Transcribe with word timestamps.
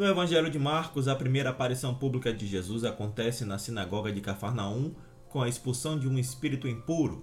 No 0.00 0.06
Evangelho 0.06 0.48
de 0.48 0.58
Marcos, 0.58 1.08
a 1.08 1.14
primeira 1.14 1.50
aparição 1.50 1.94
pública 1.94 2.32
de 2.32 2.46
Jesus 2.46 2.84
acontece 2.84 3.44
na 3.44 3.58
sinagoga 3.58 4.10
de 4.10 4.22
Cafarnaum 4.22 4.94
com 5.28 5.42
a 5.42 5.46
expulsão 5.46 5.98
de 5.98 6.08
um 6.08 6.18
espírito 6.18 6.66
impuro. 6.66 7.22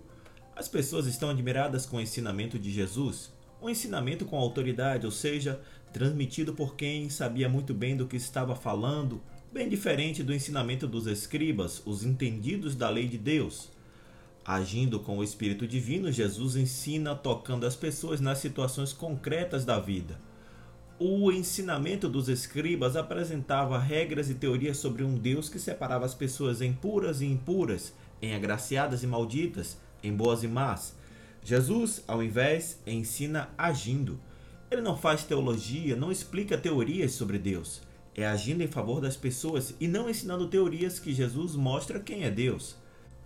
As 0.56 0.68
pessoas 0.68 1.08
estão 1.08 1.32
admiradas 1.32 1.88
com 1.88 1.98
o 1.98 2.02
ensinamento 2.02 2.60
de 2.60 2.70
Jesus, 2.70 3.34
um 3.60 3.68
ensinamento 3.68 4.26
com 4.26 4.38
autoridade, 4.38 5.08
ou 5.08 5.12
seja, 5.12 5.60
transmitido 5.92 6.54
por 6.54 6.76
quem 6.76 7.10
sabia 7.10 7.50
muito 7.50 7.74
bem 7.74 7.98
do 7.98 8.06
que 8.06 8.16
estava 8.16 8.56
falando, 8.56 9.24
bem 9.52 9.68
diferente 9.68 10.22
do 10.22 10.32
ensinamento 10.32 10.88
dos 10.88 11.08
escribas, 11.08 11.82
os 11.84 12.04
entendidos 12.06 12.76
da 12.76 12.92
lei 12.92 13.08
de 13.08 13.18
Deus. 13.18 13.72
Agindo 14.46 15.00
com 15.00 15.18
o 15.18 15.24
Espírito 15.24 15.66
Divino, 15.68 16.12
Jesus 16.12 16.56
ensina 16.56 17.16
tocando 17.16 17.66
as 17.66 17.76
pessoas 17.76 18.22
nas 18.22 18.38
situações 18.38 18.94
concretas 18.94 19.66
da 19.66 19.80
vida. 19.80 20.28
O 21.00 21.32
ensinamento 21.32 22.10
dos 22.10 22.28
escribas 22.28 22.96
apresentava 22.96 23.78
regras 23.78 24.32
e 24.32 24.34
teorias 24.34 24.78
sobre 24.78 25.04
um 25.04 25.14
Deus 25.14 25.48
que 25.48 25.60
separava 25.60 26.08
as 26.08 26.16
pessoas 26.16 26.60
em 26.60 26.74
puras 26.74 27.22
e 27.22 27.26
impuras, 27.28 27.94
em 28.20 28.34
agraciadas 28.34 29.04
e 29.04 29.08
malditas, 29.08 29.78
em 30.02 30.12
boas 30.12 30.42
e 30.42 30.48
más. 30.48 30.96
Jesus, 31.44 32.04
ao 32.08 32.24
invés, 32.24 32.82
ensina 32.88 33.48
agindo. 33.56 34.20
Ele 34.72 34.82
não 34.82 34.98
faz 34.98 35.24
teologia, 35.24 35.96
não 35.96 36.12
explica 36.12 36.58
teorias 36.58 37.12
sobre 37.12 37.38
Deus. 37.38 37.80
É 38.16 38.26
agindo 38.26 38.64
em 38.64 38.68
favor 38.68 39.00
das 39.00 39.16
pessoas 39.16 39.76
e 39.80 39.88
não 39.88 40.10
ensinando 40.10 40.48
teorias 40.48 40.98
que 40.98 41.14
Jesus 41.14 41.54
mostra 41.56 42.00
quem 42.00 42.24
é 42.24 42.32
Deus. 42.32 42.76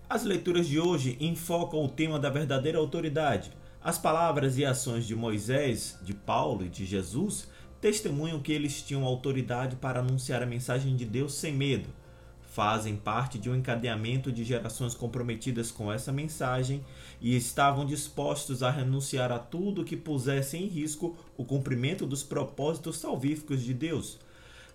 As 0.09 0.25
leituras 0.25 0.67
de 0.67 0.77
hoje 0.77 1.16
enfocam 1.22 1.85
o 1.85 1.88
tema 1.88 2.19
da 2.19 2.30
verdadeira 2.30 2.80
autoridade. 2.80 3.50
As 3.81 3.97
palavras 3.97 4.58
e 4.58 4.66
ações 4.66 5.08
de 5.08 5.16
Moisés, 5.16 5.97
de 6.03 6.13
Paulo 6.13 6.66
e 6.66 6.69
de 6.69 6.85
Jesus 6.85 7.47
testemunham 7.82 8.40
que 8.40 8.54
eles 8.54 8.82
tinham 8.82 9.04
autoridade 9.04 9.76
para 9.76 10.00
anunciar 10.00 10.42
a 10.42 10.46
mensagem 10.46 10.96
de 10.96 11.04
Deus 11.04 11.34
sem 11.34 11.54
medo 11.54 11.90
fazem 12.52 12.98
parte 12.98 13.40
de 13.40 13.50
um 13.50 13.56
encadeamento 13.56 14.30
de 14.30 14.44
gerações 14.44 14.94
comprometidas 14.94 15.72
com 15.72 15.90
essa 15.90 16.12
mensagem 16.12 16.84
e 17.22 17.34
estavam 17.34 17.86
dispostos 17.86 18.62
a 18.62 18.70
renunciar 18.70 19.32
a 19.32 19.40
tudo 19.40 19.86
que 19.86 19.96
pusesse 19.96 20.58
em 20.58 20.68
risco 20.68 21.16
o 21.38 21.46
cumprimento 21.46 22.06
dos 22.06 22.24
propósitos 22.24 22.98
salvíficos 22.98 23.62
de 23.62 23.74
Deus. 23.74 24.20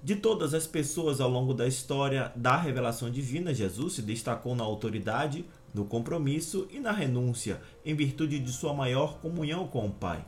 De 0.03 0.17
todas 0.17 0.55
as 0.55 0.67
pessoas 0.67 1.21
ao 1.21 1.29
longo 1.29 1.53
da 1.53 1.67
história 1.67 2.33
da 2.35 2.57
revelação 2.57 3.11
divina, 3.11 3.53
Jesus 3.53 3.95
se 3.95 4.03
destacou 4.03 4.57
na 4.57 4.65
autoridade, 4.65 5.45
no 5.75 5.85
compromisso 5.85 6.67
e 6.71 6.81
na 6.81 6.93
renúncia, 6.93 7.61
em 7.85 7.95
virtude 7.95 8.39
de 8.39 8.53
sua 8.53 8.73
maior 8.73 9.19
comunhão 9.19 9.69
com 9.69 9.87
o 9.87 9.93
Pai. 9.93 10.25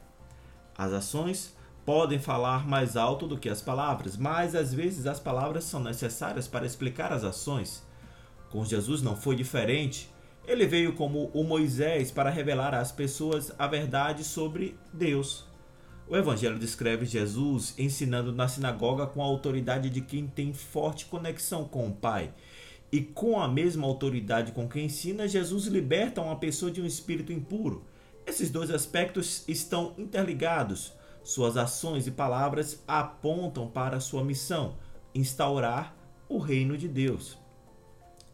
As 0.77 0.93
ações 0.93 1.57
podem 1.89 2.19
falar 2.19 2.69
mais 2.69 2.99
alto 2.99 3.27
do 3.27 3.39
que 3.39 3.49
as 3.49 3.63
palavras, 3.63 4.15
mas 4.15 4.55
às 4.55 4.75
vezes 4.75 5.07
as 5.07 5.19
palavras 5.19 5.65
são 5.65 5.83
necessárias 5.83 6.47
para 6.47 6.67
explicar 6.67 7.15
as 7.15 7.25
ações. 7.25 7.83
Com 8.51 8.63
Jesus 8.63 9.01
não 9.01 9.17
foi 9.17 9.35
diferente. 9.35 10.11
Ele 10.47 10.67
veio 10.67 10.93
como 10.93 11.31
o 11.33 11.43
Moisés 11.43 12.11
para 12.11 12.29
revelar 12.29 12.75
às 12.75 12.93
pessoas 12.93 13.55
a 13.59 13.67
verdade 13.67 14.23
sobre 14.23 14.77
Deus. 14.93 15.47
O 16.07 16.15
Evangelho 16.15 16.59
descreve 16.59 17.07
Jesus 17.07 17.73
ensinando 17.79 18.35
na 18.35 18.49
sinagoga 18.49 19.07
com 19.07 19.23
a 19.23 19.27
autoridade 19.27 19.89
de 19.89 20.03
quem 20.03 20.27
tem 20.27 20.53
forte 20.53 21.07
conexão 21.07 21.65
com 21.65 21.89
o 21.89 21.95
Pai. 21.95 22.35
E 22.93 23.01
com 23.01 23.41
a 23.41 23.49
mesma 23.49 23.87
autoridade 23.87 24.53
com 24.53 24.69
quem 24.69 24.85
ensina, 24.85 25.27
Jesus 25.27 25.65
liberta 25.65 26.21
uma 26.21 26.37
pessoa 26.37 26.71
de 26.71 26.83
um 26.83 26.87
espírito 26.87 27.33
impuro. 27.33 27.87
Esses 28.27 28.51
dois 28.51 28.71
aspectos 28.71 29.43
estão 29.49 29.95
interligados. 29.97 30.98
Suas 31.29 31.59
ações 31.59 32.07
e 32.07 32.11
palavras 32.11 32.83
apontam 32.89 33.69
para 33.69 34.01
sua 34.01 34.25
missão: 34.25 34.77
instaurar 35.15 35.95
o 36.27 36.39
reino 36.39 36.75
de 36.75 36.89
Deus. 36.89 37.37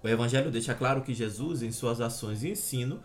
O 0.01 0.07
Evangelho 0.07 0.49
deixa 0.49 0.77
claro 0.77 1.03
que 1.03 1.13
Jesus, 1.13 1.65
em 1.65 1.73
suas 1.73 2.01
ações 2.01 2.45
e 2.45 2.51
ensino, 2.51 3.01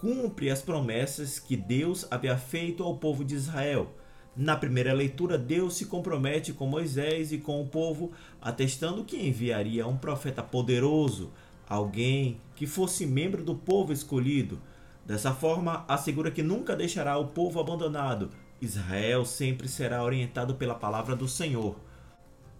cumpre 0.00 0.48
as 0.48 0.62
promessas 0.62 1.40
que 1.40 1.56
Deus 1.56 2.06
havia 2.08 2.38
feito 2.38 2.84
ao 2.84 2.98
povo 2.98 3.24
de 3.24 3.34
Israel. 3.34 3.92
Na 4.36 4.56
primeira 4.56 4.92
leitura, 4.92 5.36
Deus 5.36 5.74
se 5.74 5.86
compromete 5.86 6.52
com 6.52 6.64
Moisés 6.68 7.32
e 7.32 7.38
com 7.38 7.60
o 7.60 7.66
povo, 7.66 8.12
atestando 8.40 9.02
que 9.02 9.26
enviaria 9.26 9.88
um 9.88 9.96
profeta 9.96 10.40
poderoso, 10.44 11.32
alguém 11.68 12.40
que 12.54 12.64
fosse 12.64 13.04
membro 13.04 13.42
do 13.42 13.56
povo 13.56 13.92
escolhido. 13.92 14.60
Dessa 15.04 15.34
forma, 15.34 15.84
assegura 15.88 16.30
que 16.30 16.44
nunca 16.44 16.76
deixará 16.76 17.18
o 17.18 17.26
povo 17.26 17.58
abandonado, 17.58 18.30
Israel 18.62 19.24
sempre 19.24 19.66
será 19.66 20.04
orientado 20.04 20.54
pela 20.54 20.76
palavra 20.76 21.16
do 21.16 21.26
Senhor. 21.26 21.74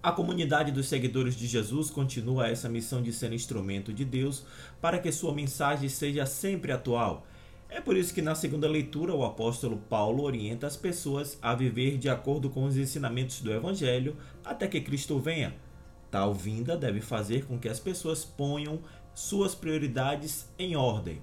A 0.02 0.10
comunidade 0.10 0.72
dos 0.72 0.88
seguidores 0.88 1.36
de 1.36 1.46
Jesus 1.46 1.90
continua 1.90 2.48
essa 2.48 2.68
missão 2.68 3.00
de 3.00 3.12
ser 3.12 3.32
instrumento 3.32 3.92
de 3.92 4.04
Deus 4.04 4.44
para 4.80 4.98
que 4.98 5.12
sua 5.12 5.32
mensagem 5.32 5.88
seja 5.88 6.26
sempre 6.26 6.72
atual. 6.72 7.24
É 7.68 7.80
por 7.80 7.96
isso 7.96 8.12
que 8.12 8.20
na 8.20 8.34
segunda 8.34 8.68
leitura 8.68 9.14
o 9.14 9.24
apóstolo 9.24 9.76
Paulo 9.88 10.24
orienta 10.24 10.66
as 10.66 10.76
pessoas 10.76 11.38
a 11.41 11.54
viver 11.54 11.98
de 11.98 12.08
acordo 12.08 12.50
com 12.50 12.64
os 12.64 12.76
ensinamentos 12.76 13.41
do 13.41 13.52
Evangelho 13.52 14.16
até 14.44 14.66
que 14.66 14.80
Cristo 14.80 15.20
venha. 15.20 15.54
Tal 16.10 16.34
vinda 16.34 16.76
deve 16.76 17.00
fazer 17.00 17.46
com 17.46 17.60
que 17.60 17.68
as 17.68 17.78
pessoas 17.78 18.24
ponham 18.24 18.80
suas 19.14 19.54
prioridades 19.54 20.48
em 20.58 20.74
ordem. 20.74 21.22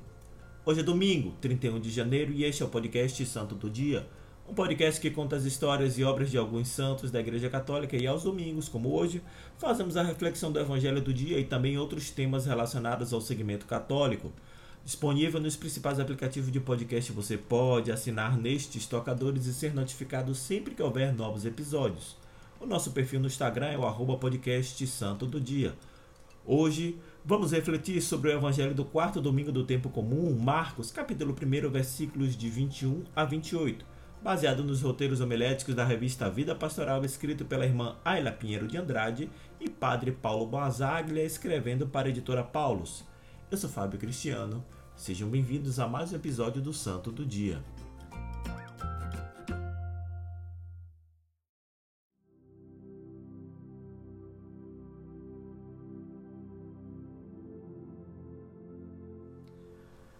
Hoje 0.66 0.80
é 0.80 0.84
domingo, 0.84 1.34
31 1.42 1.82
de 1.82 1.92
janeiro, 1.92 2.32
e 2.32 2.46
este 2.46 2.64
é 2.64 2.66
o 2.66 2.70
podcast 2.70 3.26
Santo 3.26 3.56
do 3.56 3.70
Dia 3.70 4.08
um 4.50 4.54
podcast 4.54 5.00
que 5.00 5.12
conta 5.12 5.36
as 5.36 5.44
histórias 5.44 6.00
e 6.00 6.04
obras 6.04 6.32
de 6.32 6.38
alguns 6.38 6.70
santos 6.70 7.12
da 7.12 7.20
Igreja 7.20 7.52
Católica 7.52 7.96
e 7.96 8.08
aos 8.08 8.24
domingos, 8.24 8.68
como 8.68 8.92
hoje, 8.92 9.22
fazemos 9.60 9.96
a 9.96 10.02
reflexão 10.02 10.52
do 10.52 10.60
Evangelho 10.60 11.00
do 11.00 11.14
dia 11.14 11.40
e 11.40 11.46
também 11.46 11.78
outros 11.78 12.10
temas 12.10 12.48
relacionados 12.48 13.14
ao 13.14 13.22
segmento 13.22 13.68
católico. 13.68 14.34
Disponível 14.84 15.40
nos 15.40 15.56
principais 15.56 16.00
aplicativos 16.00 16.52
de 16.52 16.60
podcast, 16.60 17.12
você 17.12 17.38
pode 17.38 17.92
assinar 17.92 18.40
nestes 18.40 18.88
tocadores 18.88 19.46
e 19.46 19.54
ser 19.54 19.72
notificado 19.76 20.34
sempre 20.34 20.74
que 20.74 20.82
houver 20.82 21.14
novos 21.14 21.46
episódios. 21.46 22.18
O 22.60 22.66
nosso 22.66 22.90
perfil 22.90 23.20
no 23.20 23.28
Instagram 23.28 23.68
é 23.68 23.78
o 23.78 23.86
arroba 23.86 24.18
podcast 24.18 24.88
Santo 24.88 25.28
do 25.28 25.40
Dia. 25.40 25.76
Hoje 26.44 26.98
vamos 27.24 27.52
refletir 27.52 28.02
sobre 28.02 28.32
o 28.32 28.34
Evangelho 28.34 28.74
do 28.74 28.84
quarto 28.84 29.22
domingo 29.22 29.52
do 29.52 29.64
tempo 29.64 29.90
comum, 29.90 30.36
Marcos, 30.36 30.90
capítulo 30.90 31.36
1, 31.36 31.70
versículos 31.70 32.36
de 32.36 32.50
21 32.50 33.04
a 33.16 33.24
28 33.24 33.99
baseado 34.22 34.64
nos 34.64 34.82
roteiros 34.82 35.22
homiléticos 35.22 35.74
da 35.74 35.86
revista 35.86 36.30
Vida 36.30 36.54
Pastoral, 36.54 37.04
escrito 37.06 37.46
pela 37.46 37.66
irmã 37.66 37.96
Ayla 38.04 38.32
Pinheiro 38.32 38.68
de 38.68 38.78
Andrade 38.78 39.30
e 39.60 39.70
padre 39.70 40.12
Paulo 40.12 40.46
Bonzaglia, 40.46 41.24
escrevendo 41.24 41.88
para 41.88 42.08
a 42.08 42.12
editora 42.12 42.44
Paulus. 42.44 43.06
Eu 43.50 43.58
sou 43.58 43.70
Fábio 43.70 44.00
Cristiano, 44.00 44.64
sejam 44.96 45.30
bem-vindos 45.30 45.80
a 45.80 45.88
mais 45.88 46.12
um 46.12 46.18
episódio 46.18 46.62
do 46.62 46.74
Santo 46.74 47.12
do 47.12 47.26
Dia. 47.26 47.64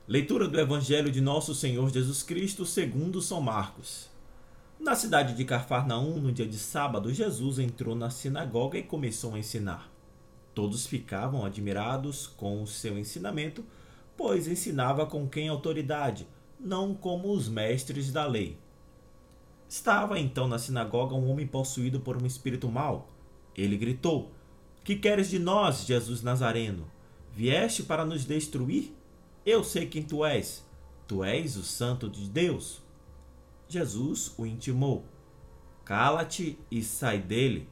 Leitura 0.10 0.48
do 0.48 0.60
Evangelho 0.60 1.12
de 1.12 1.22
Nosso 1.22 1.54
Senhor 1.54 1.88
Jesus 1.92 2.24
Cristo 2.24 2.66
segundo 2.66 3.22
São 3.22 3.40
Marcos. 3.40 4.10
Na 4.80 4.96
cidade 4.96 5.36
de 5.36 5.46
Cafarnaum, 5.46 6.20
no 6.20 6.32
dia 6.32 6.48
de 6.48 6.58
sábado, 6.58 7.14
Jesus 7.14 7.60
entrou 7.60 7.96
na 7.96 8.10
sinagoga 8.10 8.76
e 8.80 8.82
começou 8.82 9.36
a 9.36 9.38
ensinar. 9.38 9.88
Todos 10.56 10.88
ficavam 10.88 11.46
admirados 11.46 12.26
com 12.26 12.64
o 12.64 12.66
seu 12.66 12.98
ensinamento, 12.98 13.64
pois 14.18 14.48
ensinava 14.48 15.06
com 15.06 15.30
quem 15.30 15.48
autoridade, 15.48 16.26
não 16.60 16.96
como 16.96 17.32
os 17.32 17.48
mestres 17.48 18.12
da 18.12 18.26
lei. 18.26 18.58
Estava 19.70 20.20
então 20.20 20.48
na 20.48 20.58
sinagoga 20.58 21.14
um 21.14 21.30
homem 21.30 21.46
possuído 21.46 22.00
por 22.00 22.20
um 22.20 22.26
espírito 22.26 22.68
mau. 22.68 23.10
Ele 23.56 23.78
gritou: 23.78 24.32
Que 24.84 24.96
queres 24.96 25.30
de 25.30 25.38
nós, 25.38 25.86
Jesus 25.86 26.24
Nazareno? 26.24 26.90
Vieste 27.32 27.84
para 27.84 28.04
nos 28.04 28.26
destruir? 28.26 28.98
Eu 29.46 29.64
sei 29.64 29.88
quem 29.88 30.04
tu 30.04 30.26
és. 30.26 30.66
Tu 31.08 31.24
és 31.24 31.56
o 31.56 31.64
Santo 31.64 32.10
de 32.10 32.30
Deus. 32.30 32.82
Jesus 33.68 34.34
o 34.38 34.46
intimou: 34.46 35.06
Cala-te 35.86 36.60
e 36.70 36.84
sai 36.84 37.20
dele. 37.20 37.68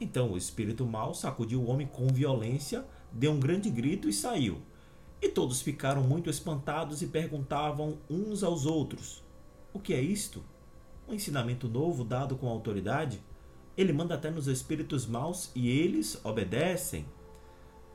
Então 0.00 0.32
o 0.32 0.38
espírito 0.38 0.86
mau 0.86 1.12
sacudiu 1.12 1.60
o 1.60 1.66
homem 1.66 1.86
com 1.86 2.06
violência, 2.08 2.84
deu 3.12 3.32
um 3.32 3.38
grande 3.38 3.68
grito 3.68 4.08
e 4.08 4.12
saiu. 4.12 4.62
E 5.20 5.28
todos 5.28 5.60
ficaram 5.60 6.02
muito 6.02 6.30
espantados 6.30 7.02
e 7.02 7.06
perguntavam 7.06 7.98
uns 8.08 8.42
aos 8.42 8.64
outros: 8.64 9.22
O 9.74 9.78
que 9.78 9.92
é 9.92 10.00
isto? 10.00 10.42
Um 11.06 11.12
ensinamento 11.12 11.68
novo 11.68 12.04
dado 12.04 12.36
com 12.36 12.48
autoridade? 12.48 13.22
Ele 13.76 13.92
manda 13.92 14.14
até 14.14 14.30
nos 14.30 14.48
espíritos 14.48 15.06
maus 15.06 15.50
e 15.54 15.68
eles 15.68 16.18
obedecem. 16.24 17.04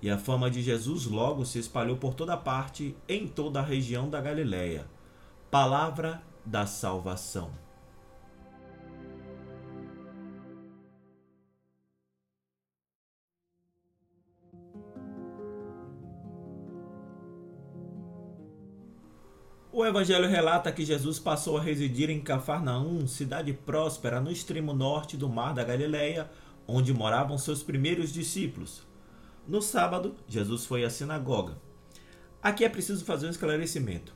E 0.01 0.09
a 0.09 0.17
fama 0.17 0.49
de 0.51 0.61
Jesus 0.61 1.05
logo 1.05 1.45
se 1.45 1.59
espalhou 1.59 1.97
por 1.97 2.13
toda 2.13 2.37
parte, 2.37 2.95
em 3.07 3.27
toda 3.27 3.59
a 3.59 3.63
região 3.63 4.09
da 4.09 4.21
Galiléia. 4.21 4.85
Palavra 5.49 6.21
da 6.45 6.65
salvação. 6.65 7.65
O 19.77 19.85
evangelho 19.85 20.29
relata 20.29 20.71
que 20.71 20.85
Jesus 20.85 21.19
passou 21.19 21.57
a 21.57 21.61
residir 21.61 22.09
em 22.09 22.21
Cafarnaum, 22.21 23.05
cidade 23.05 23.51
próspera 23.51 24.21
no 24.21 24.31
extremo 24.31 24.73
norte 24.73 25.17
do 25.17 25.27
mar 25.27 25.53
da 25.53 25.65
Galileia, 25.65 26.31
onde 26.65 26.93
moravam 26.93 27.37
seus 27.37 27.61
primeiros 27.61 28.13
discípulos, 28.13 28.83
no 29.47 29.61
sábado, 29.61 30.15
Jesus 30.27 30.65
foi 30.65 30.83
à 30.83 30.89
sinagoga. 30.89 31.55
Aqui 32.41 32.65
é 32.65 32.69
preciso 32.69 33.05
fazer 33.05 33.27
um 33.27 33.29
esclarecimento. 33.29 34.11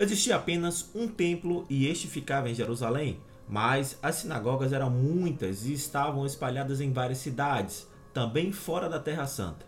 Existia 0.00 0.34
apenas 0.34 0.90
um 0.96 1.06
templo 1.06 1.64
e 1.70 1.86
este 1.86 2.08
ficava 2.08 2.50
em 2.50 2.54
Jerusalém, 2.54 3.20
mas 3.48 3.96
as 4.02 4.16
sinagogas 4.16 4.72
eram 4.72 4.90
muitas 4.90 5.64
e 5.64 5.72
estavam 5.72 6.26
espalhadas 6.26 6.80
em 6.80 6.92
várias 6.92 7.18
cidades, 7.18 7.86
também 8.12 8.50
fora 8.50 8.88
da 8.88 8.98
Terra 8.98 9.26
Santa. 9.28 9.64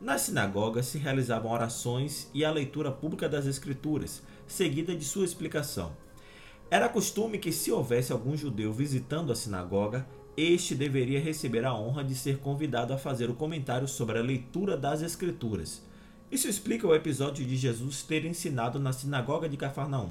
Nas 0.00 0.22
sinagogas 0.22 0.86
se 0.86 0.98
realizavam 0.98 1.50
orações 1.50 2.30
e 2.32 2.44
a 2.44 2.52
leitura 2.52 2.92
pública 2.92 3.28
das 3.28 3.46
Escrituras, 3.46 4.22
seguida 4.46 4.94
de 4.94 5.04
sua 5.04 5.24
explicação. 5.24 5.92
Era 6.70 6.88
costume 6.88 7.36
que, 7.36 7.50
se 7.50 7.72
houvesse 7.72 8.12
algum 8.12 8.36
judeu 8.36 8.72
visitando 8.72 9.32
a 9.32 9.36
sinagoga, 9.36 10.06
este 10.40 10.74
deveria 10.74 11.20
receber 11.20 11.64
a 11.64 11.74
honra 11.74 12.02
de 12.02 12.14
ser 12.14 12.38
convidado 12.38 12.92
a 12.92 12.98
fazer 12.98 13.28
o 13.28 13.34
comentário 13.34 13.86
sobre 13.86 14.18
a 14.18 14.22
leitura 14.22 14.76
das 14.76 15.02
Escrituras. 15.02 15.82
Isso 16.30 16.48
explica 16.48 16.86
o 16.86 16.94
episódio 16.94 17.44
de 17.44 17.56
Jesus 17.56 18.02
ter 18.02 18.24
ensinado 18.24 18.78
na 18.78 18.92
sinagoga 18.92 19.48
de 19.48 19.56
Cafarnaum. 19.56 20.10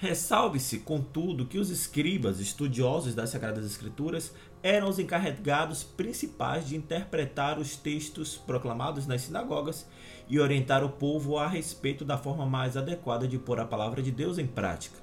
Ressalve-se, 0.00 0.78
contudo, 0.78 1.44
que 1.44 1.58
os 1.58 1.70
escribas, 1.70 2.38
estudiosos 2.38 3.14
das 3.14 3.30
Sagradas 3.30 3.66
Escrituras, 3.66 4.32
eram 4.62 4.88
os 4.88 4.98
encarregados 4.98 5.82
principais 5.82 6.68
de 6.68 6.76
interpretar 6.76 7.58
os 7.58 7.76
textos 7.76 8.36
proclamados 8.36 9.06
nas 9.06 9.22
sinagogas 9.22 9.86
e 10.28 10.38
orientar 10.38 10.84
o 10.84 10.88
povo 10.88 11.36
a 11.36 11.48
respeito 11.48 12.04
da 12.04 12.16
forma 12.16 12.46
mais 12.46 12.76
adequada 12.76 13.26
de 13.26 13.38
pôr 13.38 13.58
a 13.58 13.64
palavra 13.64 14.00
de 14.00 14.12
Deus 14.12 14.38
em 14.38 14.46
prática. 14.46 14.98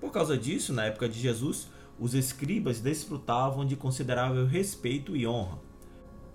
Por 0.00 0.10
causa 0.10 0.36
disso, 0.36 0.72
na 0.72 0.86
época 0.86 1.08
de 1.08 1.18
Jesus, 1.18 1.68
os 1.98 2.14
escribas 2.14 2.80
desfrutavam 2.80 3.64
de 3.64 3.76
considerável 3.76 4.46
respeito 4.46 5.16
e 5.16 5.26
honra. 5.26 5.58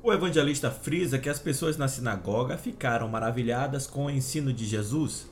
O 0.02 0.14
evangelista 0.14 0.72
frisa 0.72 1.20
que 1.20 1.30
as 1.30 1.40
pessoas 1.40 1.78
na 1.78 1.88
sinagoga 1.88 2.58
ficaram 2.58 3.08
maravilhadas 3.08 3.86
com 3.86 4.06
o 4.06 4.10
ensino 4.10 4.54
de 4.54 4.66
Jesus 4.66 5.28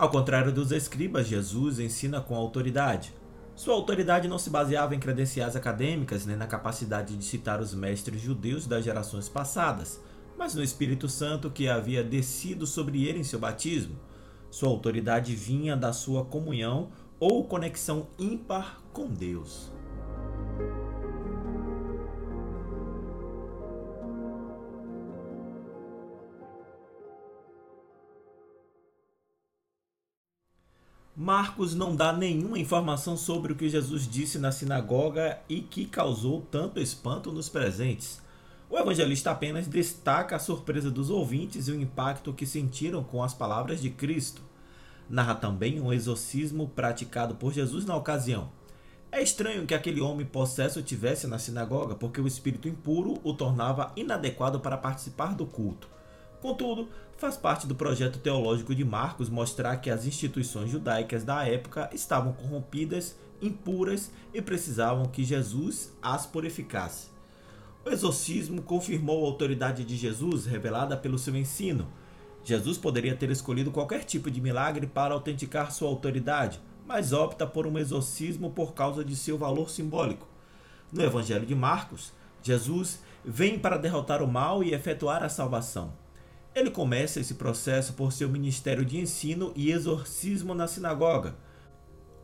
ao 0.00 0.08
contrário 0.08 0.50
dos 0.50 0.72
escribas, 0.72 1.26
Jesus 1.26 1.78
ensina 1.78 2.22
com 2.22 2.34
autoridade. 2.34 3.12
Sua 3.54 3.74
autoridade 3.74 4.28
não 4.28 4.38
se 4.38 4.48
baseava 4.48 4.94
em 4.94 4.98
credenciais 4.98 5.54
acadêmicas 5.54 6.24
nem 6.24 6.36
na 6.36 6.46
capacidade 6.46 7.14
de 7.14 7.22
citar 7.22 7.60
os 7.60 7.74
mestres 7.74 8.18
judeus 8.18 8.66
das 8.66 8.82
gerações 8.82 9.28
passadas, 9.28 10.00
mas 10.38 10.54
no 10.54 10.62
Espírito 10.62 11.06
Santo 11.06 11.50
que 11.50 11.68
havia 11.68 12.02
descido 12.02 12.66
sobre 12.66 13.06
ele 13.06 13.18
em 13.18 13.24
seu 13.24 13.38
batismo. 13.38 13.94
Sua 14.50 14.70
autoridade 14.70 15.36
vinha 15.36 15.76
da 15.76 15.92
sua 15.92 16.24
comunhão 16.24 16.88
ou 17.20 17.44
conexão 17.44 18.08
ímpar 18.18 18.80
com 18.92 19.06
Deus. 19.06 19.70
Marcos 31.14 31.74
não 31.74 31.94
dá 31.94 32.14
nenhuma 32.14 32.58
informação 32.58 33.14
sobre 33.14 33.52
o 33.52 33.56
que 33.56 33.68
Jesus 33.68 34.08
disse 34.08 34.38
na 34.38 34.50
sinagoga 34.50 35.38
e 35.50 35.60
que 35.60 35.84
causou 35.84 36.40
tanto 36.50 36.80
espanto 36.80 37.30
nos 37.30 37.46
presentes. 37.46 38.22
O 38.70 38.78
evangelista 38.78 39.30
apenas 39.30 39.66
destaca 39.66 40.36
a 40.36 40.38
surpresa 40.38 40.90
dos 40.90 41.10
ouvintes 41.10 41.68
e 41.68 41.72
o 41.72 41.78
impacto 41.78 42.32
que 42.32 42.46
sentiram 42.46 43.04
com 43.04 43.22
as 43.22 43.34
palavras 43.34 43.82
de 43.82 43.90
Cristo. 43.90 44.40
Narra 45.10 45.34
também 45.34 45.80
um 45.80 45.92
exorcismo 45.92 46.68
praticado 46.68 47.34
por 47.34 47.52
Jesus 47.52 47.84
na 47.84 47.96
ocasião. 47.96 48.48
É 49.10 49.20
estranho 49.20 49.66
que 49.66 49.74
aquele 49.74 50.00
homem 50.00 50.24
possesso 50.24 50.80
tivesse 50.84 51.26
na 51.26 51.36
sinagoga, 51.36 51.96
porque 51.96 52.20
o 52.20 52.28
espírito 52.28 52.68
impuro 52.68 53.18
o 53.24 53.34
tornava 53.34 53.92
inadequado 53.96 54.60
para 54.60 54.76
participar 54.76 55.34
do 55.34 55.44
culto. 55.44 55.88
Contudo, 56.40 56.88
faz 57.18 57.36
parte 57.36 57.66
do 57.66 57.74
projeto 57.74 58.20
teológico 58.20 58.72
de 58.72 58.84
Marcos 58.84 59.28
mostrar 59.28 59.78
que 59.78 59.90
as 59.90 60.06
instituições 60.06 60.70
judaicas 60.70 61.24
da 61.24 61.44
época 61.44 61.90
estavam 61.92 62.32
corrompidas, 62.32 63.16
impuras 63.42 64.12
e 64.32 64.40
precisavam 64.40 65.06
que 65.06 65.24
Jesus 65.24 65.92
as 66.00 66.24
purificasse. 66.24 67.08
O 67.84 67.90
exorcismo 67.90 68.62
confirmou 68.62 69.24
a 69.24 69.26
autoridade 69.26 69.84
de 69.84 69.96
Jesus 69.96 70.46
revelada 70.46 70.96
pelo 70.96 71.18
seu 71.18 71.34
ensino. 71.34 71.88
Jesus 72.44 72.78
poderia 72.78 73.14
ter 73.14 73.30
escolhido 73.30 73.70
qualquer 73.70 74.04
tipo 74.04 74.30
de 74.30 74.40
milagre 74.40 74.86
para 74.86 75.14
autenticar 75.14 75.72
sua 75.72 75.88
autoridade, 75.88 76.60
mas 76.86 77.12
opta 77.12 77.46
por 77.46 77.66
um 77.66 77.78
exorcismo 77.78 78.50
por 78.50 78.74
causa 78.74 79.04
de 79.04 79.14
seu 79.14 79.38
valor 79.38 79.70
simbólico. 79.70 80.26
No 80.92 81.02
Evangelho 81.02 81.46
de 81.46 81.54
Marcos, 81.54 82.12
Jesus 82.42 83.00
vem 83.24 83.58
para 83.58 83.76
derrotar 83.76 84.22
o 84.22 84.26
mal 84.26 84.64
e 84.64 84.72
efetuar 84.72 85.22
a 85.22 85.28
salvação. 85.28 85.92
Ele 86.54 86.70
começa 86.70 87.20
esse 87.20 87.34
processo 87.34 87.92
por 87.92 88.12
seu 88.12 88.28
ministério 88.28 88.84
de 88.84 88.98
ensino 88.98 89.52
e 89.54 89.70
exorcismo 89.70 90.52
na 90.52 90.66
sinagoga. 90.66 91.36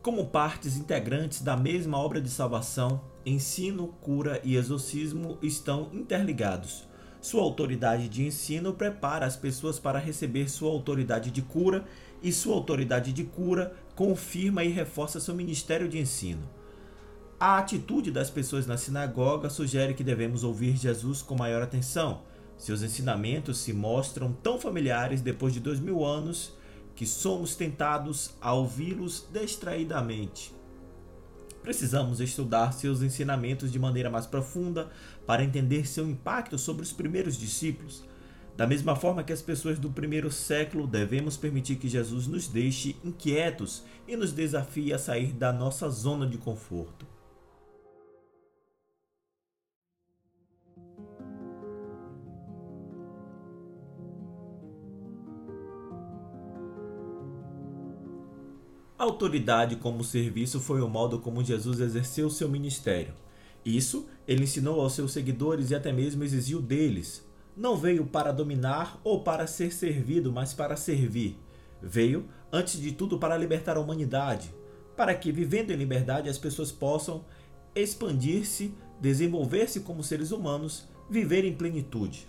Como 0.01 0.27
partes 0.27 0.75
integrantes 0.75 1.41
da 1.41 1.55
mesma 1.55 1.97
obra 1.97 2.19
de 2.19 2.29
salvação, 2.29 3.01
ensino, 3.25 3.87
cura 4.01 4.41
e 4.43 4.55
exorcismo 4.55 5.37
estão 5.41 5.89
interligados. 5.93 6.85
Sua 7.21 7.41
autoridade 7.41 8.07
de 8.07 8.25
ensino 8.25 8.73
prepara 8.73 9.25
as 9.25 9.35
pessoas 9.35 9.79
para 9.79 9.99
receber 9.99 10.49
sua 10.49 10.69
autoridade 10.69 11.31
de 11.31 11.41
cura, 11.41 11.85
e 12.21 12.31
sua 12.31 12.55
autoridade 12.55 13.13
de 13.13 13.23
cura 13.23 13.75
confirma 13.95 14.63
e 14.63 14.69
reforça 14.69 15.19
seu 15.19 15.35
ministério 15.35 15.87
de 15.87 15.99
ensino. 15.99 16.49
A 17.39 17.59
atitude 17.59 18.11
das 18.11 18.29
pessoas 18.29 18.65
na 18.65 18.77
sinagoga 18.77 19.49
sugere 19.49 19.93
que 19.93 20.03
devemos 20.03 20.43
ouvir 20.43 20.75
Jesus 20.75 21.21
com 21.21 21.35
maior 21.35 21.61
atenção 21.61 22.21
seus 22.57 22.81
ensinamentos 22.81 23.59
se 23.59 23.71
mostram 23.71 24.33
tão 24.33 24.59
familiares 24.59 25.21
depois 25.21 25.53
de 25.53 25.59
dois 25.59 25.79
mil 25.79 26.03
anos 26.03 26.53
que 26.95 27.05
somos 27.05 27.55
tentados 27.55 28.31
a 28.41 28.53
ouvi-los 28.53 29.27
distraidamente. 29.31 30.56
Precisamos 31.67 32.21
estudar 32.21 32.71
seus 32.71 33.01
ensinamentos 33.01 33.73
de 33.73 33.77
maneira 33.77 34.09
mais 34.09 34.25
profunda 34.25 34.89
para 35.25 35.43
entender 35.43 35.85
seu 35.85 36.09
impacto 36.09 36.57
sobre 36.57 36.81
os 36.81 36.93
primeiros 36.93 37.37
discípulos. 37.37 38.05
Da 38.55 38.65
mesma 38.65 38.95
forma 38.95 39.21
que 39.21 39.33
as 39.33 39.41
pessoas 39.41 39.77
do 39.77 39.89
primeiro 39.89 40.31
século, 40.31 40.87
devemos 40.87 41.35
permitir 41.35 41.75
que 41.75 41.89
Jesus 41.89 42.25
nos 42.25 42.47
deixe 42.47 42.95
inquietos 43.03 43.83
e 44.07 44.15
nos 44.15 44.31
desafie 44.31 44.93
a 44.93 44.97
sair 44.97 45.33
da 45.33 45.51
nossa 45.51 45.89
zona 45.89 46.25
de 46.25 46.37
conforto. 46.37 47.05
Autoridade 59.07 59.75
como 59.75 60.03
serviço 60.03 60.59
foi 60.59 60.81
o 60.81 60.89
modo 60.89 61.19
como 61.19 61.43
Jesus 61.43 61.79
exerceu 61.79 62.29
seu 62.29 62.47
ministério. 62.49 63.13
Isso 63.65 64.07
ele 64.27 64.43
ensinou 64.43 64.79
aos 64.79 64.93
seus 64.93 65.11
seguidores 65.11 65.71
e 65.71 65.75
até 65.75 65.91
mesmo 65.91 66.23
exigiu 66.23 66.61
deles. 66.61 67.25
Não 67.55 67.75
veio 67.75 68.05
para 68.05 68.31
dominar 68.31 68.99
ou 69.03 69.23
para 69.23 69.47
ser 69.47 69.73
servido, 69.73 70.31
mas 70.31 70.53
para 70.53 70.75
servir. 70.75 71.37
Veio, 71.81 72.27
antes 72.51 72.79
de 72.79 72.91
tudo, 72.91 73.17
para 73.17 73.37
libertar 73.37 73.77
a 73.77 73.79
humanidade, 73.79 74.53
para 74.95 75.13
que, 75.13 75.31
vivendo 75.31 75.71
em 75.71 75.75
liberdade, 75.75 76.29
as 76.29 76.37
pessoas 76.37 76.71
possam 76.71 77.25
expandir-se, 77.75 78.73
desenvolver-se 78.99 79.81
como 79.81 80.03
seres 80.03 80.31
humanos, 80.31 80.87
viver 81.09 81.45
em 81.45 81.55
plenitude. 81.55 82.27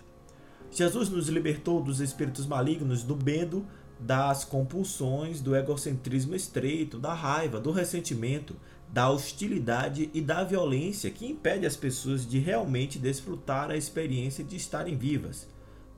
Jesus 0.71 1.09
nos 1.09 1.27
libertou 1.29 1.81
dos 1.81 1.99
espíritos 1.99 2.45
malignos, 2.45 3.03
do 3.03 3.15
medo, 3.15 3.65
das 3.99 4.45
compulsões, 4.45 5.41
do 5.41 5.55
egocentrismo 5.55 6.35
estreito, 6.35 6.97
da 6.97 7.13
raiva, 7.13 7.59
do 7.59 7.71
ressentimento, 7.71 8.55
da 8.87 9.09
hostilidade 9.09 10.09
e 10.13 10.21
da 10.21 10.43
violência 10.43 11.11
que 11.11 11.27
impede 11.27 11.65
as 11.65 11.75
pessoas 11.75 12.27
de 12.27 12.39
realmente 12.39 12.97
desfrutar 12.97 13.69
a 13.69 13.77
experiência 13.77 14.43
de 14.43 14.55
estarem 14.55 14.97
vivas. 14.97 15.47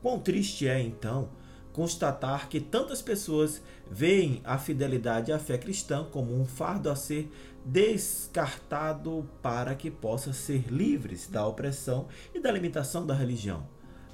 Quão 0.02 0.20
triste 0.20 0.68
é, 0.68 0.82
então, 0.82 1.30
constatar 1.72 2.50
que 2.50 2.60
tantas 2.60 3.02
pessoas 3.02 3.62
veem 3.90 4.42
a 4.44 4.58
fidelidade 4.58 5.32
à 5.32 5.40
fé 5.40 5.58
cristã 5.58 6.06
como 6.12 6.36
um 6.36 6.46
fardo 6.46 6.90
a 6.90 6.96
ser 6.96 7.32
descartado 7.64 9.30
para 9.42 9.76
que 9.76 9.92
possam 9.92 10.34
ser 10.34 10.66
livres 10.72 11.28
da 11.28 11.46
opressão 11.46 12.08
e 12.34 12.40
da 12.40 12.52
limitação 12.52 13.06
da 13.06 13.14
religião. 13.14 13.66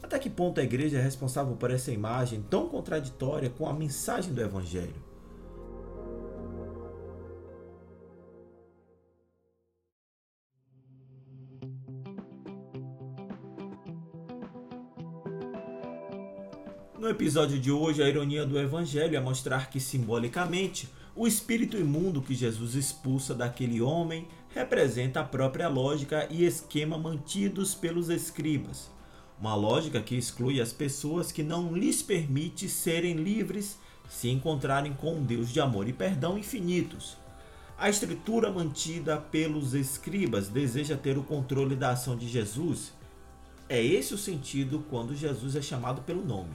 Até 0.02 0.20
que 0.20 0.30
ponto 0.30 0.60
a 0.60 0.64
igreja 0.64 0.98
é 0.98 1.02
responsável 1.02 1.56
por 1.56 1.72
essa 1.72 1.92
imagem 1.92 2.42
tão 2.50 2.68
contraditória 2.70 3.50
com 3.50 3.68
a 3.68 3.74
mensagem 3.74 4.34
do 4.34 4.42
Evangelho? 4.42 5.08
No 17.00 17.12
episódio 17.12 17.60
de 17.60 17.72
hoje, 17.72 18.04
a 18.04 18.10
ironia 18.10 18.46
do 18.46 18.60
Evangelho 18.60 19.16
é 19.16 19.20
mostrar 19.20 19.70
que, 19.70 19.80
simbolicamente, 19.80 20.90
o 21.16 21.28
espírito 21.28 21.78
imundo 21.78 22.22
que 22.22 22.36
Jesus 22.36 22.76
expulsa 22.76 23.34
daquele 23.34 23.80
homem 23.80 24.28
representa 24.50 25.22
a 25.22 25.24
própria 25.24 25.68
lógica 25.68 26.28
e 26.30 26.44
esquema 26.44 26.98
mantidos 26.98 27.74
pelos 27.74 28.10
escribas. 28.10 28.97
Uma 29.40 29.56
lógica 29.56 30.02
que 30.02 30.16
exclui 30.16 30.60
as 30.60 30.74
pessoas 30.74 31.32
que 31.32 31.44
não 31.44 31.74
lhes 31.74 32.02
permite 32.02 32.68
serem 32.68 33.16
livres 33.16 33.78
se 34.10 34.30
encontrarem 34.30 34.94
com 34.94 35.16
um 35.16 35.24
Deus 35.24 35.50
de 35.50 35.60
amor 35.60 35.88
e 35.88 35.94
perdão 35.94 36.38
infinitos. 36.38 37.18
A 37.78 37.90
estrutura 37.90 38.52
mantida 38.52 39.18
pelos 39.18 39.74
escribas 39.74 40.48
deseja 40.48 40.98
ter 40.98 41.18
o 41.18 41.24
controle 41.24 41.76
da 41.76 41.92
ação 41.92 42.16
de 42.16 42.28
Jesus. 42.28 42.94
É 43.70 43.84
esse 43.84 44.14
o 44.14 44.18
sentido 44.18 44.84
quando 44.90 45.16
Jesus 45.16 45.56
é 45.56 45.62
chamado 45.62 46.02
pelo 46.02 46.26
nome. 46.26 46.52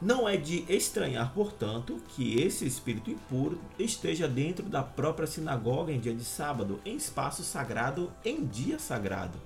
Não 0.00 0.28
é 0.28 0.36
de 0.36 0.64
estranhar, 0.68 1.32
portanto, 1.34 2.00
que 2.08 2.40
esse 2.40 2.66
espírito 2.66 3.10
impuro 3.10 3.60
esteja 3.78 4.26
dentro 4.26 4.64
da 4.66 4.82
própria 4.82 5.26
sinagoga 5.26 5.92
em 5.92 6.00
dia 6.00 6.14
de 6.14 6.24
sábado, 6.24 6.80
em 6.84 6.96
espaço 6.96 7.42
sagrado, 7.42 8.10
em 8.24 8.44
dia 8.44 8.78
sagrado. 8.78 9.38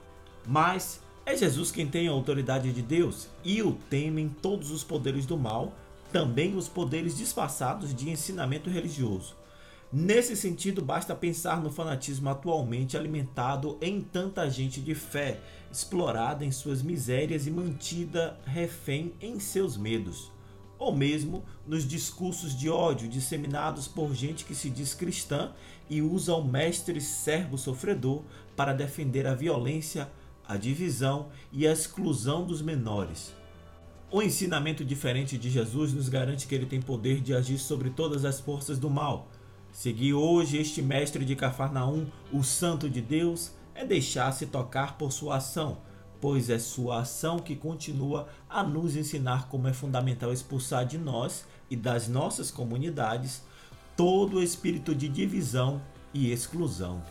Mas 0.46 1.00
é 1.28 1.36
Jesus 1.36 1.70
quem 1.70 1.86
tem 1.86 2.08
a 2.08 2.10
autoridade 2.10 2.72
de 2.72 2.80
Deus 2.80 3.28
e 3.44 3.62
o 3.62 3.72
temem 3.90 4.34
todos 4.40 4.70
os 4.70 4.82
poderes 4.82 5.26
do 5.26 5.36
mal, 5.36 5.74
também 6.10 6.56
os 6.56 6.68
poderes 6.68 7.16
disfarçados 7.18 7.94
de 7.94 8.08
ensinamento 8.08 8.70
religioso. 8.70 9.36
Nesse 9.92 10.34
sentido, 10.34 10.80
basta 10.80 11.14
pensar 11.14 11.60
no 11.62 11.70
fanatismo 11.70 12.30
atualmente 12.30 12.96
alimentado 12.96 13.76
em 13.82 14.00
tanta 14.00 14.48
gente 14.48 14.80
de 14.80 14.94
fé, 14.94 15.38
explorada 15.70 16.46
em 16.46 16.50
suas 16.50 16.82
misérias 16.82 17.46
e 17.46 17.50
mantida 17.50 18.38
refém 18.46 19.12
em 19.20 19.38
seus 19.38 19.76
medos 19.76 20.30
ou 20.78 20.94
mesmo 20.94 21.44
nos 21.66 21.86
discursos 21.86 22.56
de 22.56 22.70
ódio 22.70 23.08
disseminados 23.08 23.88
por 23.88 24.14
gente 24.14 24.44
que 24.44 24.54
se 24.54 24.70
diz 24.70 24.94
cristã 24.94 25.52
e 25.90 26.00
usa 26.00 26.34
o 26.34 26.44
mestre 26.44 27.00
servo 27.00 27.58
sofredor 27.58 28.22
para 28.56 28.72
defender 28.72 29.26
a 29.26 29.34
violência, 29.34 30.08
a 30.48 30.56
divisão 30.56 31.28
e 31.52 31.66
a 31.66 31.72
exclusão 31.72 32.44
dos 32.44 32.62
menores. 32.62 33.34
O 34.10 34.22
ensinamento 34.22 34.84
diferente 34.84 35.36
de 35.36 35.50
Jesus 35.50 35.92
nos 35.92 36.08
garante 36.08 36.48
que 36.48 36.54
ele 36.54 36.64
tem 36.64 36.80
poder 36.80 37.20
de 37.20 37.34
agir 37.34 37.58
sobre 37.58 37.90
todas 37.90 38.24
as 38.24 38.40
forças 38.40 38.78
do 38.78 38.88
mal. 38.88 39.28
Seguir 39.70 40.14
hoje 40.14 40.56
este 40.56 40.80
mestre 40.80 41.24
de 41.24 41.36
Cafarnaum, 41.36 42.06
o 42.32 42.42
Santo 42.42 42.88
de 42.88 43.02
Deus, 43.02 43.52
é 43.74 43.84
deixar-se 43.84 44.46
tocar 44.46 44.96
por 44.96 45.12
sua 45.12 45.36
ação 45.36 45.76
pois 46.20 46.50
é 46.50 46.58
sua 46.58 47.00
ação 47.00 47.38
que 47.38 47.54
continua 47.54 48.28
a 48.48 48.62
nos 48.62 48.96
ensinar 48.96 49.48
como 49.48 49.68
é 49.68 49.72
fundamental 49.72 50.32
expulsar 50.32 50.84
de 50.84 50.98
nós 50.98 51.44
e 51.70 51.76
das 51.76 52.08
nossas 52.08 52.50
comunidades 52.50 53.42
todo 53.96 54.36
o 54.36 54.42
espírito 54.42 54.94
de 54.94 55.08
divisão 55.08 55.80
e 56.12 56.30
exclusão. 56.30 57.02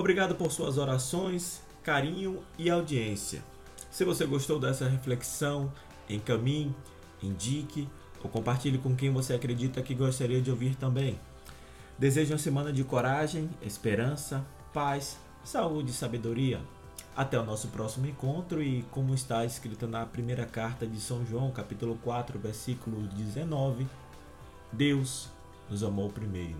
Obrigado 0.00 0.34
por 0.34 0.50
suas 0.50 0.78
orações, 0.78 1.60
carinho 1.82 2.42
e 2.58 2.70
audiência. 2.70 3.44
Se 3.90 4.02
você 4.02 4.24
gostou 4.24 4.58
dessa 4.58 4.88
reflexão, 4.88 5.70
encaminhe, 6.08 6.74
indique 7.22 7.86
ou 8.24 8.30
compartilhe 8.30 8.78
com 8.78 8.96
quem 8.96 9.10
você 9.10 9.34
acredita 9.34 9.82
que 9.82 9.94
gostaria 9.94 10.40
de 10.40 10.50
ouvir 10.50 10.74
também. 10.74 11.20
Desejo 11.98 12.32
uma 12.32 12.38
semana 12.38 12.72
de 12.72 12.82
coragem, 12.82 13.50
esperança, 13.60 14.42
paz, 14.72 15.18
saúde 15.44 15.90
e 15.90 15.94
sabedoria. 15.94 16.62
Até 17.14 17.38
o 17.38 17.44
nosso 17.44 17.68
próximo 17.68 18.06
encontro 18.06 18.62
e 18.62 18.82
como 18.90 19.14
está 19.14 19.44
escrito 19.44 19.86
na 19.86 20.06
primeira 20.06 20.46
carta 20.46 20.86
de 20.86 20.98
São 20.98 21.26
João, 21.26 21.50
capítulo 21.50 21.98
4, 22.02 22.38
versículo 22.38 23.02
19, 23.08 23.86
Deus 24.72 25.28
nos 25.68 25.84
amou 25.84 26.08
primeiro. 26.08 26.56